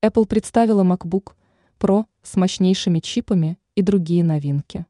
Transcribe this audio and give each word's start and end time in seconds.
Apple 0.00 0.26
представила 0.26 0.84
MacBook 0.84 1.32
Pro 1.80 2.04
с 2.22 2.36
мощнейшими 2.36 3.00
чипами 3.00 3.58
и 3.74 3.82
другие 3.82 4.22
новинки. 4.22 4.86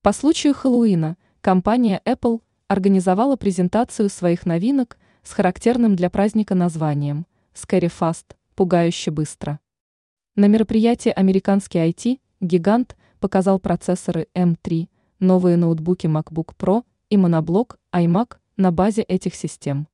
По 0.00 0.14
случаю 0.14 0.54
Хэллоуина 0.54 1.18
компания 1.42 2.00
Apple 2.06 2.40
организовала 2.68 3.36
презентацию 3.36 4.08
своих 4.08 4.46
новинок 4.46 4.96
с 5.22 5.32
характерным 5.32 5.94
для 5.94 6.08
праздника 6.08 6.54
названием 6.54 7.26
Scary 7.52 7.92
Fast– 7.92 8.34
пугающе 8.54 9.10
быстро. 9.10 9.60
На 10.36 10.46
мероприятии 10.46 11.10
американский 11.10 11.78
IT-гигант 11.78 12.96
показал 13.20 13.58
процессоры 13.58 14.28
M3, 14.34 14.88
новые 15.18 15.58
ноутбуки 15.58 16.06
MacBook 16.06 16.54
Pro 16.56 16.84
и 17.10 17.18
моноблок 17.18 17.78
iMac 17.92 18.38
на 18.56 18.72
базе 18.72 19.02
этих 19.02 19.34
систем. 19.34 19.86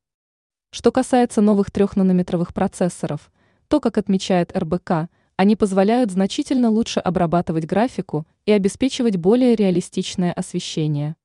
Что 0.71 0.93
касается 0.93 1.41
новых 1.41 1.73
трехнанометровых 1.73 2.55
процессоров– 2.55 3.33
то, 3.73 3.81
как 3.81 3.97
отмечает 3.97 4.55
РБК, 4.55 5.09
они 5.37 5.57
позволяют 5.57 6.11
значительно 6.11 6.69
лучше 6.69 7.01
обрабатывать 7.01 7.65
графику 7.65 8.27
и 8.45 8.53
обеспечивать 8.53 9.17
более 9.17 9.57
реалистичное 9.57 10.31
освещение. 10.31 11.17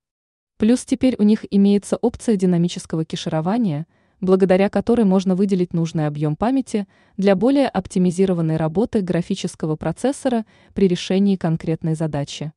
Плюс 0.56 0.86
теперь 0.86 1.18
у 1.20 1.24
них 1.24 1.44
имеется 1.52 1.98
опция 1.98 2.38
динамического 2.38 3.04
кеширования, 3.04 3.86
благодаря 4.22 4.70
которой 4.70 5.04
можно 5.04 5.36
выделить 5.36 5.74
нужный 5.74 6.08
объем 6.08 6.38
памяти 6.38 6.88
для 7.18 7.36
более 7.36 7.68
оптимизированной 7.68 8.56
работы 8.56 9.02
графического 9.02 9.76
процессора 9.76 10.46
при 10.74 10.88
решении 10.88 11.36
конкретной 11.36 11.96
задачи. 11.96 12.54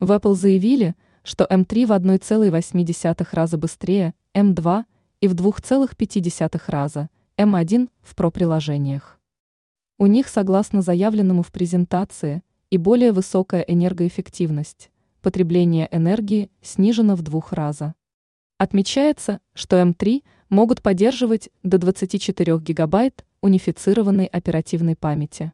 В 0.00 0.12
Apple 0.12 0.34
заявили, 0.34 0.96
что 1.22 1.44
M3 1.44 1.86
в 1.86 1.92
1,8 1.92 3.26
раза 3.32 3.56
быстрее 3.56 4.12
M2 4.34 4.84
и 5.22 5.28
в 5.28 5.34
2,5 5.34 6.60
раза 6.66 7.08
M1 7.36 7.90
в 8.00 8.14
Pro-приложениях. 8.14 9.18
У 9.98 10.06
них, 10.06 10.28
согласно 10.28 10.82
заявленному 10.82 11.42
в 11.42 11.50
презентации, 11.50 12.44
и 12.70 12.78
более 12.78 13.10
высокая 13.10 13.62
энергоэффективность. 13.62 14.92
Потребление 15.20 15.88
энергии 15.90 16.48
снижено 16.62 17.16
в 17.16 17.22
двух 17.22 17.52
раза. 17.52 17.96
Отмечается, 18.56 19.40
что 19.52 19.80
М3 19.82 20.22
могут 20.48 20.80
поддерживать 20.80 21.50
до 21.64 21.78
24 21.78 22.58
гигабайт 22.60 23.24
унифицированной 23.40 24.26
оперативной 24.26 24.94
памяти. 24.94 25.52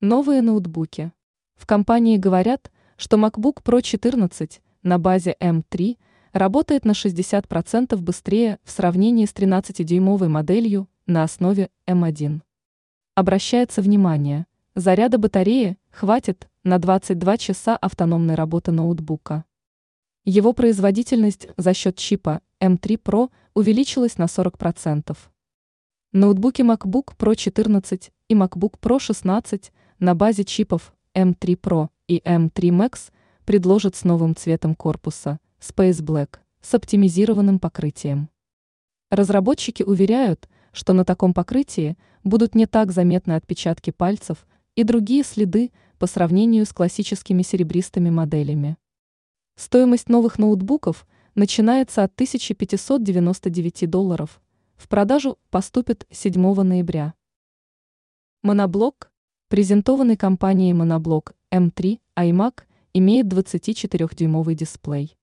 Новые 0.00 0.40
ноутбуки. 0.40 1.12
В 1.56 1.66
компании 1.66 2.16
говорят, 2.16 2.72
что 2.96 3.18
MacBook 3.18 3.62
Pro 3.62 3.82
14 3.82 4.62
на 4.82 4.98
базе 4.98 5.36
M3 5.40 5.98
работает 6.32 6.84
на 6.84 6.92
60% 6.92 7.96
быстрее 7.96 8.58
в 8.64 8.70
сравнении 8.70 9.26
с 9.26 9.32
13-дюймовой 9.32 10.28
моделью 10.28 10.88
на 11.06 11.22
основе 11.22 11.70
M1. 11.86 12.40
Обращается 13.14 13.82
внимание, 13.82 14.46
заряда 14.74 15.18
батареи 15.18 15.76
хватит 15.90 16.48
на 16.64 16.78
22 16.78 17.38
часа 17.38 17.76
автономной 17.76 18.34
работы 18.34 18.72
ноутбука. 18.72 19.44
Его 20.24 20.52
производительность 20.52 21.48
за 21.56 21.72
счет 21.72 21.96
чипа 21.96 22.42
M3 22.60 23.00
Pro 23.02 23.30
увеличилась 23.54 24.18
на 24.18 24.24
40%. 24.24 25.16
Ноутбуки 26.12 26.62
MacBook 26.62 27.16
Pro 27.16 27.34
14 27.34 28.10
и 28.28 28.34
MacBook 28.34 28.74
Pro 28.80 28.98
16 28.98 29.72
на 29.98 30.14
базе 30.14 30.44
чипов 30.44 30.92
M3 31.14 31.58
Pro 31.58 31.88
и 32.06 32.18
M3 32.18 32.50
Max 32.52 33.10
предложат 33.44 33.96
с 33.96 34.04
новым 34.04 34.36
цветом 34.36 34.74
корпуса– 34.74 35.40
Space 35.60 36.00
Black 36.02 36.38
с 36.60 36.72
оптимизированным 36.74 37.58
покрытием. 37.58 38.30
Разработчики 39.10 39.82
уверяют, 39.82 40.48
что 40.72 40.92
на 40.92 41.04
таком 41.04 41.34
покрытии 41.34 41.96
будут 42.22 42.54
не 42.54 42.66
так 42.66 42.92
заметны 42.92 43.32
отпечатки 43.32 43.90
пальцев 43.90 44.46
и 44.76 44.84
другие 44.84 45.24
следы 45.24 45.72
по 45.98 46.06
сравнению 46.06 46.64
с 46.64 46.72
классическими 46.72 47.42
серебристыми 47.42 48.08
моделями. 48.08 48.76
Стоимость 49.56 50.08
новых 50.08 50.38
ноутбуков 50.38 51.04
начинается 51.34 52.04
от 52.04 52.12
1599 52.14 53.90
долларов. 53.90 54.40
В 54.76 54.86
продажу 54.86 55.38
поступит 55.50 56.06
7 56.10 56.40
ноября. 56.62 57.14
Моноблок, 58.42 59.10
презентованный 59.48 60.16
компанией 60.16 60.72
Моноблок 60.72 61.34
M3 61.50 61.98
iMac, 62.16 62.62
имеет 62.94 63.26
24-дюймовый 63.26 64.54
дисплей. 64.54 65.17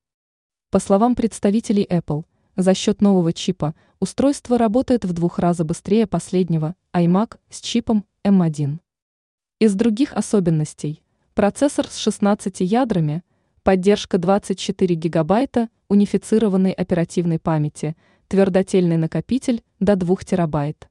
По 0.76 0.80
словам 0.80 1.16
представителей 1.16 1.88
Apple, 1.90 2.26
за 2.58 2.74
счет 2.74 3.02
нового 3.02 3.32
чипа 3.32 3.76
устройство 4.02 4.58
работает 4.58 5.06
в 5.06 5.14
двух 5.14 5.40
раза 5.40 5.64
быстрее 5.64 6.06
последнего 6.06 6.76
iMac 6.92 7.38
с 7.50 7.62
чипом 7.62 8.04
M1. 8.26 8.80
Из 9.60 9.74
других 9.74 10.12
особенностей– 10.12 11.02
процессор 11.34 11.88
с 11.88 11.96
16 11.96 12.60
ядрами, 12.60 13.24
поддержка 13.64 14.18
24 14.18 14.96
гигабайта 14.96 15.70
унифицированной 15.88 16.74
оперативной 16.74 17.40
памяти, 17.40 17.96
твердотельный 18.28 18.98
накопитель 18.98 19.64
до 19.80 19.96
2 19.96 20.18
терабайт. 20.26 20.90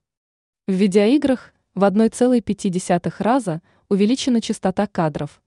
В 0.66 0.72
видеоиграх 0.72 1.52
в 1.74 1.84
1,5 1.84 3.14
раза 3.18 3.60
увеличена 3.90 4.40
частота 4.40 4.86
кадров, 4.86 5.42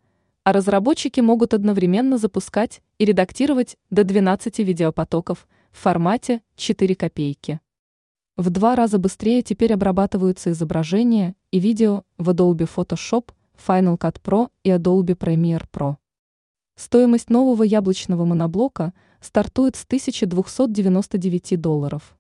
а 0.48 0.54
разработчики 0.54 1.20
могут 1.20 1.54
одновременно 1.54 2.18
запускать 2.18 2.82
и 3.00 3.04
редактировать 3.04 3.76
до 3.90 4.06
12 4.06 4.60
видеопотоков 4.60 5.46
в 5.74 5.78
формате 5.78 6.42
4 6.56 6.96
копейки. 6.96 7.60
В 8.38 8.50
два 8.50 8.78
раза 8.78 8.98
быстрее 8.98 9.42
теперь 9.42 9.74
обрабатываются 9.74 10.52
изображения 10.52 11.36
и 11.52 11.60
видео 11.60 12.04
в 12.18 12.30
Adobe 12.30 12.66
Photoshop, 12.74 13.32
Final 13.58 13.98
Cut 13.98 14.22
Pro 14.24 14.50
и 14.64 14.70
Adobe 14.70 15.18
Premiere 15.18 15.66
Pro. 15.70 15.98
Стоимость 16.78 17.30
нового 17.30 17.64
яблочного 17.64 18.24
моноблока 18.24 18.94
стартует 19.20 19.76
с 19.76 19.84
1299 19.84 21.60
долларов. 21.60 22.17